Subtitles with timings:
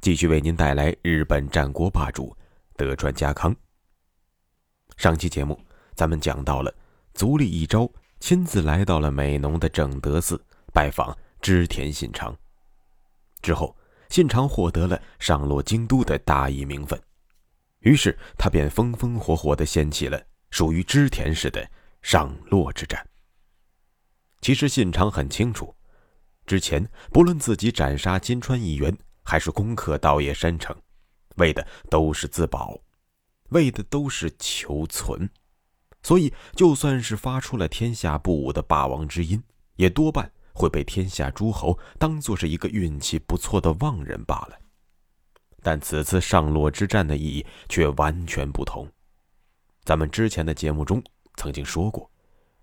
[0.00, 2.34] 继续为您带来日本战国霸主
[2.74, 3.54] 德川家康。
[4.96, 5.60] 上期节目
[5.94, 6.74] 咱们讲到了
[7.12, 10.42] 足利义昭亲自来到了美浓的正德寺
[10.72, 12.34] 拜访织田信长，
[13.42, 13.76] 之后
[14.08, 16.98] 信长获得了上洛京都的大义名分，
[17.80, 20.18] 于是他便风风火火的掀起了
[20.50, 21.70] 属于织田氏的
[22.00, 23.06] 上洛之战。
[24.40, 25.74] 其实信长很清楚，
[26.46, 28.96] 之前不论自己斩杀金川议员。
[29.22, 30.76] 还是攻克稻叶山城，
[31.36, 32.78] 为的都是自保，
[33.50, 35.28] 为的都是求存，
[36.02, 39.42] 所以就算是发出了天下不武的霸王之音，
[39.76, 44.58] 也多半会被天下诸侯当做是一个运气不错的旺人罢了。
[45.62, 48.90] 但此次上洛之战的意义却完全不同。
[49.84, 51.02] 咱们之前的节目中
[51.36, 52.10] 曾经说过，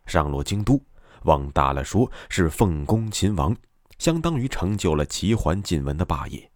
[0.05, 0.83] 上洛京都，
[1.23, 3.55] 往大了说是奉公秦王，
[3.97, 6.49] 相当于成就了齐桓晋文的霸业。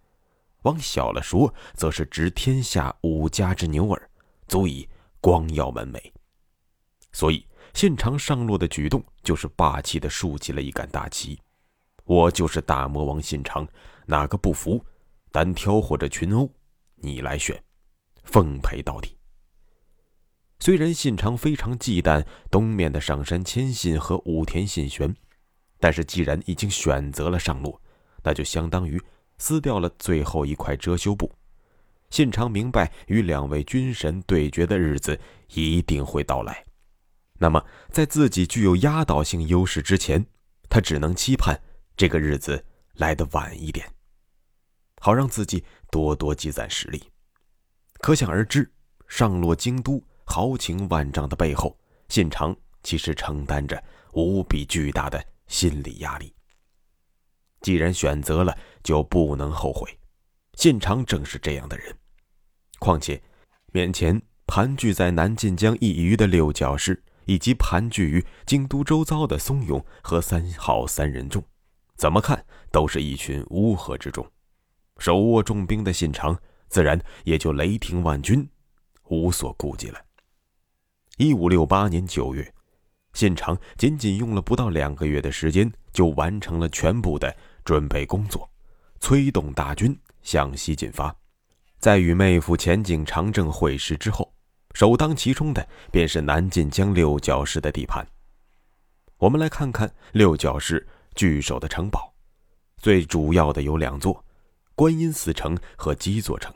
[0.63, 4.09] 往小了说，则是执天下五家之牛耳，
[4.47, 4.87] 足以
[5.19, 5.99] 光耀门楣。
[7.11, 11.39] 所以，信长上洛的举动，就是霸气的竖起了一杆大旗。
[12.03, 13.67] 我就是大魔王信长，
[14.05, 14.83] 哪个不服，
[15.31, 16.49] 单挑或者群殴，
[16.95, 17.61] 你来选，
[18.23, 19.17] 奉陪到底。
[20.59, 25.15] 虽然信长非常忌惮东面的上杉谦信和武田信玄，
[25.81, 27.77] 但是既然已经选择了上洛，
[28.23, 28.97] 那就相当于。
[29.43, 31.33] 撕掉了最后一块遮羞布，
[32.11, 36.63] 信长明白与两位军神对决的日子一定会到来。
[37.39, 40.23] 那么，在自己具有压倒性优势之前，
[40.69, 41.59] 他只能期盼
[41.97, 42.63] 这个日子
[42.97, 43.91] 来得晚一点，
[44.99, 47.01] 好让自己多多积攒实力。
[47.99, 48.71] 可想而知，
[49.07, 51.75] 上洛京都豪情万丈的背后，
[52.09, 55.19] 信长其实承担着无比巨大的
[55.51, 56.33] 心理压力。
[57.59, 59.99] 既然选择了，就不能后悔。
[60.53, 61.95] 信长正是这样的人。
[62.79, 63.21] 况且，
[63.73, 71.43] 面前盘踞在南晋江一隅的六角氏，以及盘踞于京都周遭的松永和三好三人众，
[71.97, 74.25] 怎么看都是一群乌合之众。
[74.97, 78.47] 手握重兵的信长，自然也就雷霆万钧，
[79.09, 79.99] 无所顾忌了。
[81.17, 82.53] 一五六八年九月，
[83.13, 87.35] 信长仅仅用了不到两个月的时间，就完成了全部的。
[87.63, 88.49] 准备工作，
[88.99, 91.15] 催动大军向西进发。
[91.77, 94.33] 在与妹夫前景长政会师之后，
[94.73, 98.03] 首当其冲的便是南晋江六角氏的地盘。
[99.17, 102.11] 我们来看看六角氏据守的城堡，
[102.77, 104.25] 最主要的有两座：
[104.73, 106.51] 观音寺城和基座城。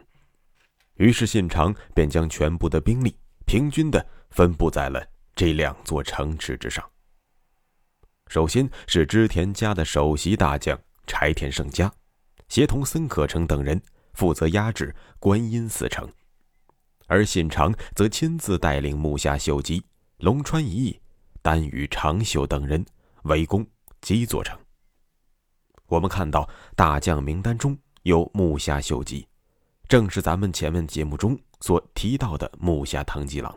[0.96, 5.06] 于是信长便将全部的兵力平均的分布在了
[5.36, 6.84] 这两座城池之上。
[8.28, 10.80] 首先是织田家的首席大将。
[11.08, 11.94] 柴田胜家，
[12.50, 13.80] 协同森可成等人
[14.16, 16.12] 负责压制观音寺城，
[17.06, 19.86] 而信长则亲自带领木下秀吉、
[20.18, 21.00] 龙川一义、
[21.44, 22.84] 丹羽长秀等人
[23.26, 23.64] 围攻
[24.02, 24.58] 基座城。
[25.86, 29.28] 我们看到大将名单中有木下秀吉，
[29.88, 33.56] 正是咱们前面节目中所提到的木下藤吉郎。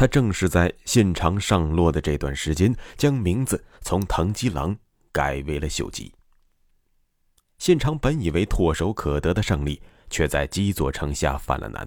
[0.00, 4.74] 他正是在信长上洛的这段时间，将名字从藤吉郎
[5.12, 6.10] 改为了秀吉。
[7.58, 9.78] 信长本以为唾手可得的胜利，
[10.08, 11.86] 却在基座城下犯了难。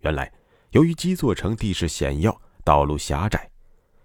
[0.00, 0.30] 原来，
[0.72, 3.48] 由于基座城地势险要，道路狭窄，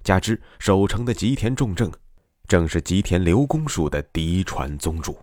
[0.02, 1.92] 加之守城的吉田重政，
[2.48, 5.20] 正是吉田流公术的嫡传宗主。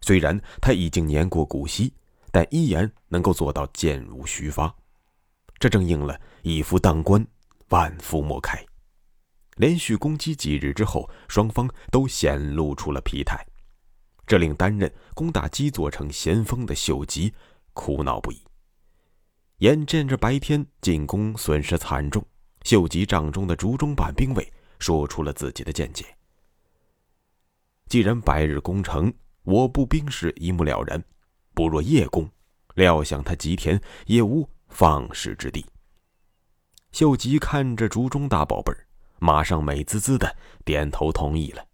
[0.00, 1.92] 虽然他已经年过古稀，
[2.30, 4.72] 但依然能够做到箭如虚发。
[5.60, 7.24] 这正应了“一夫当关，
[7.68, 8.64] 万夫莫开”。
[9.56, 13.46] 连续攻击几日之后，双方都显露出了疲态。
[14.26, 17.34] 这令担任攻打基座城先锋的秀吉
[17.74, 18.42] 苦恼不已。
[19.58, 22.24] 眼见着白天进攻损失惨重，
[22.62, 26.06] 秀吉帐中的竹中板兵卫说出了自己的见解：
[27.86, 31.04] 既然白日攻城，我部兵士一目了然，
[31.52, 32.26] 不若夜攻。
[32.76, 35.64] 料想他吉田也无放矢之地。
[36.92, 38.86] 秀吉看着竹中大宝贝儿，
[39.18, 41.64] 马上美滋滋的点头同意了。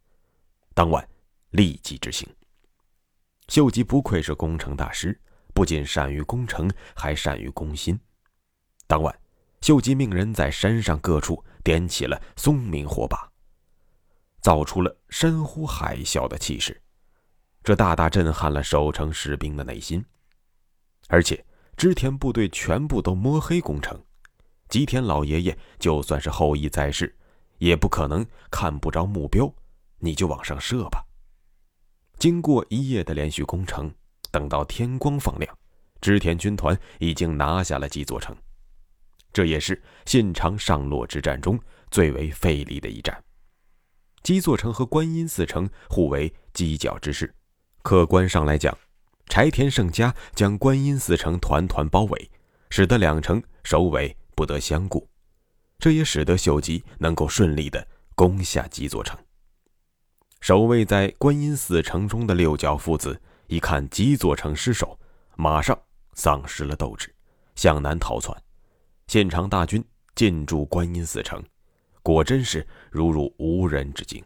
[0.74, 1.08] 当晚
[1.50, 2.28] 立即执行。
[3.48, 5.18] 秀吉不愧是工程大师，
[5.54, 7.98] 不仅善于攻城，还善于攻心。
[8.86, 9.16] 当晚，
[9.60, 13.30] 秀吉命人在山上各处点起了松明火把，
[14.40, 16.82] 造出了山呼海啸的气势，
[17.62, 20.04] 这大大震撼了守城士兵的内心。
[21.08, 21.42] 而且，
[21.76, 24.02] 织田部队全部都摸黑攻城，
[24.68, 27.14] 吉田老爷爷就算是后羿在世，
[27.58, 29.52] 也不可能看不着目标，
[29.98, 31.04] 你就往上射吧。
[32.18, 33.92] 经过一夜的连续攻城，
[34.30, 35.58] 等到天光放亮，
[36.00, 38.34] 织田军团已经拿下了几座城。
[39.32, 43.22] 这也是信长上洛之战中最为费力的一战。
[44.22, 47.32] 基座城和观音寺城互为犄角之势，
[47.82, 48.76] 客观上来讲，
[49.28, 52.30] 柴田胜家将观音寺城团团包围，
[52.70, 55.08] 使得两城首尾不得相顾，
[55.78, 59.18] 这也使得秀吉能够顺利的攻下基座城。
[60.40, 64.98] 守卫在观音寺城中的六角父子一看基座城失守，
[65.36, 65.76] 马上
[66.14, 67.12] 丧失了斗志，
[67.56, 68.36] 向南逃窜。
[69.08, 69.84] 现场大军
[70.14, 71.42] 进驻观音寺城，
[72.02, 74.24] 果真是如入无人之境。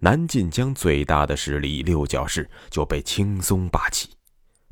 [0.00, 4.10] 南晋江最大的势力六角氏就被轻松霸气，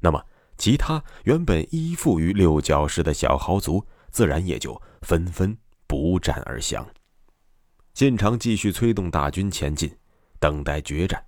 [0.00, 0.24] 那么
[0.56, 5.56] 其他原本依附于六角氏的小豪族，自然也就纷纷
[5.86, 6.86] 不战而降。
[7.94, 9.90] 信长继续催动大军前进，
[10.38, 11.22] 等待决战。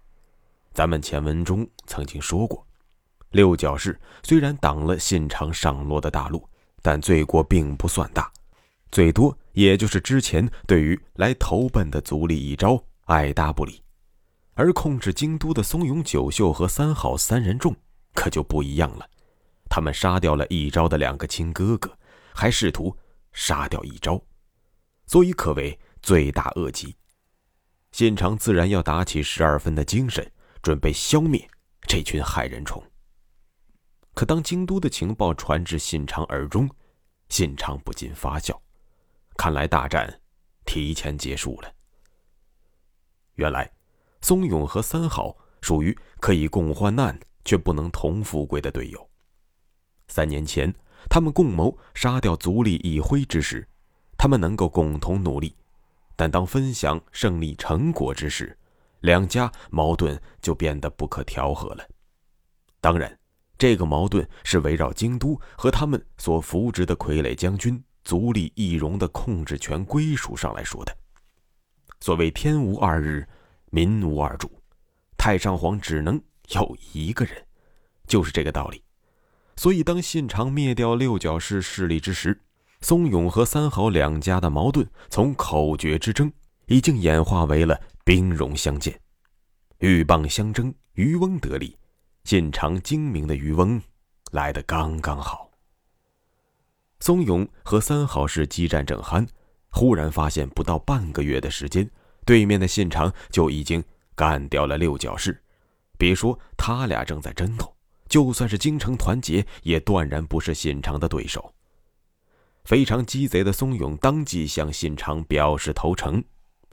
[0.72, 2.66] 咱们前文中曾经说过，
[3.30, 6.48] 六角氏虽然挡了信长上洛的大路。
[6.80, 8.32] 但罪过并不算大，
[8.92, 13.82] 最多也就是之前对于来投奔的足利义昭爱答不理，
[14.58, 17.74] 而控制京都的松永久秀和三好三人众
[18.12, 19.08] 可就不一样了，
[19.70, 21.96] 他们杀掉了一昭的两个亲哥哥，
[22.34, 22.94] 还试图
[23.32, 24.20] 杀掉一昭，
[25.06, 26.96] 所以可谓罪大恶极。
[27.92, 30.28] 信长自然要打起十二分的精神，
[30.60, 31.48] 准备消灭
[31.82, 32.82] 这群害人虫。
[34.12, 36.68] 可当京都的情报传至信长耳中，
[37.28, 38.60] 信长不禁发笑，
[39.36, 40.20] 看来大战
[40.66, 41.72] 提前结束了。
[43.34, 43.70] 原来，
[44.20, 49.08] 松永和三好属于可以共患难却不能同富贵的队友。
[50.08, 50.74] 三年前，
[51.08, 53.66] 他们共谋杀掉足利义辉之时，
[54.16, 55.50] 他们能够共同努力；
[56.16, 58.56] 但当分享胜利成果之时，
[59.00, 61.88] 两家矛盾就变得不可调和了。
[62.80, 63.18] 当然。
[63.60, 70.96] 这个矛盾是围绕京都和他们所扶植的傀儡将军足利义荣的控制权归属上来说的。
[71.98, 73.28] 所谓天无二日，
[73.70, 74.50] 民无二主，
[75.16, 76.20] 太上皇只能
[76.50, 77.44] 有一个人，
[78.06, 78.82] 就是这个道理。
[79.56, 82.40] 所以，当信长灭掉六角氏势力之时，
[82.80, 86.32] 松永和三好两家的矛盾从口诀之争，
[86.66, 89.00] 已经演化为了兵戎相见，
[89.78, 91.76] 鹬蚌相争，渔翁得利。
[92.24, 93.80] 信长精明的渔翁
[94.32, 95.50] 来得刚刚好。
[97.00, 99.26] 松永和三好氏激战正酣，
[99.70, 101.90] 忽然发现不到半个月的时间，
[102.28, 103.82] 对面的信长就已经
[104.14, 105.42] 干掉了六角氏。
[105.96, 107.74] 别说他俩正在争斗，
[108.06, 111.54] 就算是京城团结，也断然不是信长的对手。
[112.66, 116.22] 非常鸡贼的松永当即向信长表示投诚，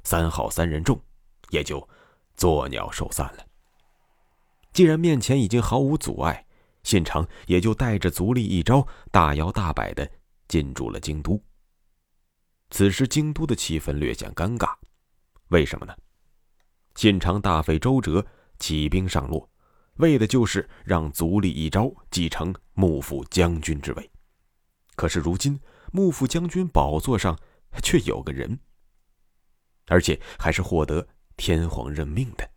[0.03, 0.99] 三好三人众
[1.51, 1.87] 也就
[2.35, 3.45] 作鸟兽散了。
[4.73, 6.45] 既然面前已经毫无阻碍，
[6.83, 10.05] 信长也就带着足利一招大摇大摆的
[10.49, 11.41] 进驻了京都。
[12.71, 14.75] 此时京都的气氛略显尴尬，
[15.49, 15.95] 为什么呢？
[16.95, 18.25] 信长大费周折
[18.57, 19.49] 起兵上洛，
[19.95, 24.11] 为的就是让足利义昭继承幕府将军之位。
[24.95, 25.59] 可是如今
[25.91, 27.37] 幕府将军宝座上
[27.83, 28.57] 却有个人，
[29.87, 32.49] 而且还是获得天皇任命的。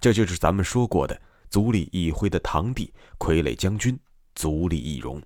[0.00, 1.20] 这就是咱们说过的
[1.50, 3.98] 足利义辉的堂弟傀儡将军
[4.34, 5.20] 足利义荣。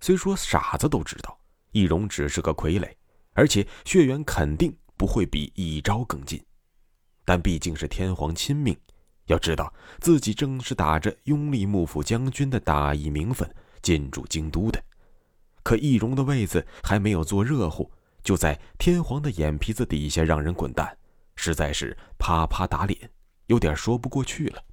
[0.00, 1.38] 虽说傻子都知道
[1.72, 2.88] 义荣只是个傀儡，
[3.32, 6.42] 而且血缘肯定不会比一昭更近，
[7.24, 8.76] 但毕竟是天皇亲命，
[9.26, 13.48] 要知道自己正是打着拥立幕府将军的大义名分
[13.82, 14.82] 进驻京都的，
[15.62, 17.90] 可易容的位子还没有坐热乎，
[18.22, 20.96] 就在天皇的眼皮子底下让人滚蛋，
[21.36, 23.10] 实在是啪啪打脸。
[23.46, 24.64] 有点说不过去了，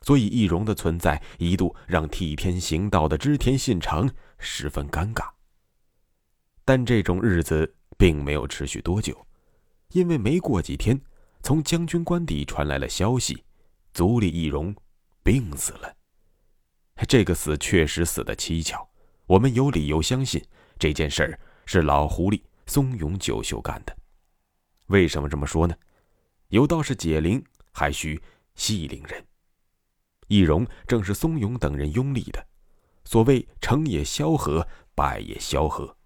[0.00, 5.28] 所以易容的存在一度让替天行道的织田信长十分尴尬。
[6.64, 9.26] 但这种日子并没有持续多久，
[9.90, 11.00] 因为没过几天，
[11.42, 13.44] 从将军官邸传来了消息：
[13.92, 14.74] 足利义荣
[15.22, 15.96] 病死了。
[17.08, 18.88] 这个死确实死得蹊跷，
[19.26, 20.44] 我们有理由相信
[20.78, 23.96] 这件事儿是老狐狸松永久秀干的。
[24.86, 25.74] 为什么这么说呢？
[26.48, 27.42] 有道是解铃。
[27.76, 28.22] 还需
[28.54, 29.26] 系铃人。
[30.28, 32.46] 易容正是松永等人拥立的。
[33.04, 35.96] 所谓成也萧何，败也萧何，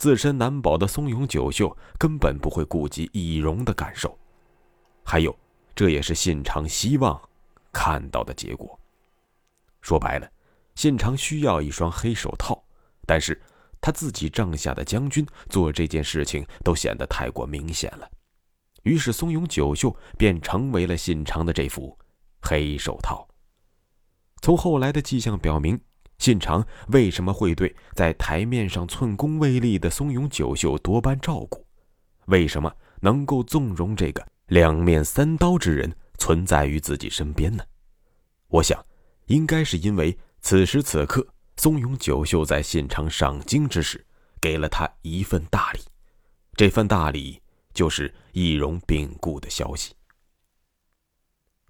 [0.00, 4.18] 自身难保的松永九秀根本不会顾及易容的感受。
[5.04, 5.38] 还有，
[5.74, 7.20] 这也是信长希望
[7.70, 8.80] 看到的结果。
[9.82, 10.26] 说白了，
[10.74, 12.64] 信长需要一双黑手套，
[13.06, 13.38] 但是
[13.78, 18.10] 他自己帐下的将军做这件事情都显得太过明显了。
[18.84, 21.94] 于是松永九秀便成为了信长的这副
[22.40, 23.28] 黑手套。
[24.40, 25.78] 从后来的迹象表明。
[26.20, 31.66] 信长为什么会对在台面上寸功未立的松永久秀多般照顾？
[32.26, 37.64] 为什么能够纵容这个两面三刀之人存在于自己身边呢？
[38.48, 38.84] 我想，
[39.28, 44.06] 应该是因为此时此刻，松永久秀在信长上京之时，
[44.42, 45.80] 给了他一份大礼，
[46.54, 47.40] 这份大礼
[47.72, 49.94] 就是易容病故的消息。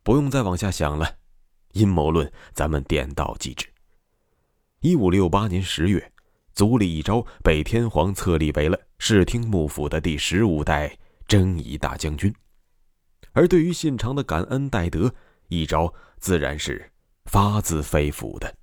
[0.03, 1.19] 不用再往下想了，
[1.75, 3.70] 阴谋论咱们点到即止。
[4.83, 6.11] 一五六八年十月，
[6.55, 10.97] 足利义昭被天皇册立为了室町幕府的第十五代
[11.29, 12.35] 征夷大将军，
[13.33, 15.15] 而对于信长的感恩戴德，
[15.49, 16.91] 义昭自然是
[17.27, 18.55] 发自肺腑的。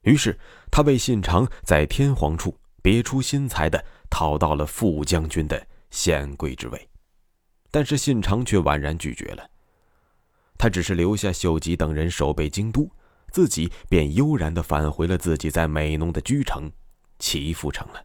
[0.00, 0.38] 于是，
[0.70, 6.88] 他为信长在天皇处别出心裁的讨到了副将军的显贵之位，
[7.70, 9.46] 但是信长却婉然拒绝了，
[10.56, 12.90] 他只是留下秀吉等人守备京都。
[13.30, 16.70] 自己便悠然地返回了自己在美浓的居城
[17.18, 18.04] 岐阜城了。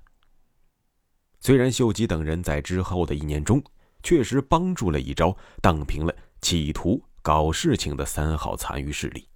[1.39, 3.61] 虽然秀吉等人在之后的一年中
[4.01, 9.27] 确实帮助了一招，荡平了企图搞事情的三号残余势力，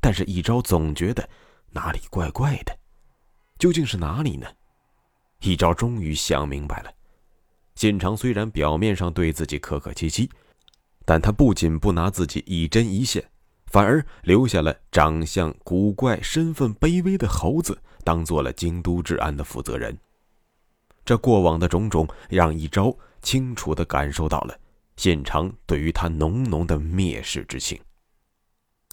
[0.00, 1.28] 但是一招总觉得
[1.70, 2.78] 哪里怪怪的，
[3.58, 4.46] 究竟是哪里呢？
[5.40, 6.92] 一招终于想明白了。
[7.74, 10.30] 信长虽然表面上对自己客客气气，
[11.06, 13.30] 但他不仅不拿自己一针一线。
[13.70, 19.96] 反而留下了长相古怪、身份卑微的猴子，当做了京都治安的负责人。
[21.04, 24.58] 这过往的种种，让一朝清楚地感受到了
[24.96, 27.80] 信长对于他浓浓的蔑视之情。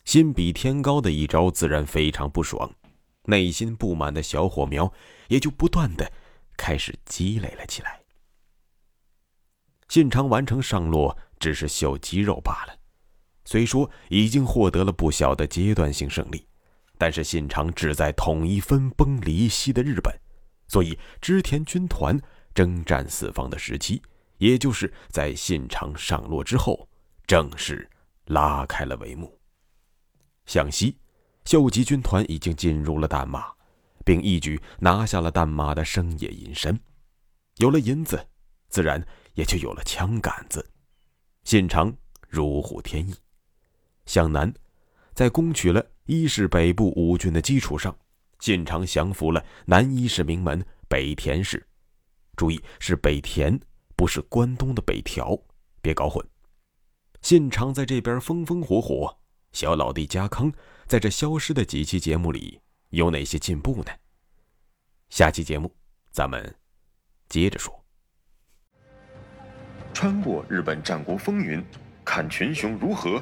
[0.06, 2.72] 心比天高的一朝自然非常不爽，
[3.24, 4.92] 内心不满的小火苗
[5.28, 6.10] 也就不断的
[6.56, 8.00] 开始积累了起来。
[9.90, 12.76] 信长完成上落，只是秀肌肉罢了。
[13.48, 16.46] 虽说已经获得了不小的阶段性胜利，
[16.98, 20.14] 但是信长志在统一分崩离析的日本，
[20.68, 22.20] 所以织田军团
[22.54, 24.02] 征战四方的时期，
[24.38, 26.90] 也就是在信长上洛之后，
[27.26, 27.90] 正式
[28.26, 29.40] 拉开了帷幕。
[30.46, 30.98] 向西，
[31.46, 33.46] 秀吉军团已经进入了淡马，
[34.04, 36.78] 并一举拿下了淡马的生野银山。
[37.60, 38.28] 有了银子，
[38.68, 39.02] 自然
[39.36, 40.70] 也就有了枪杆子。
[41.46, 41.96] 信长
[42.28, 43.16] 如虎添翼。
[44.08, 44.52] 向南，
[45.14, 47.96] 在攻取了伊势北部五郡的基础上，
[48.40, 51.64] 信长降服了南伊势名门北田氏。
[52.36, 53.60] 注意，是北田，
[53.96, 55.38] 不是关东的北条，
[55.82, 56.26] 别搞混。
[57.22, 59.18] 信长在这边风风火火，
[59.52, 60.52] 小老弟家康
[60.86, 63.92] 在这消失的几期节目里有哪些进步呢？
[65.10, 65.76] 下期节目
[66.12, 66.56] 咱们
[67.28, 67.74] 接着说。
[69.94, 71.64] 穿过日本战国风云，
[72.06, 73.22] 看群雄如何。